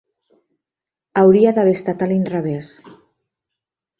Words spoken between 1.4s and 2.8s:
d'haver estat a l'inrevés.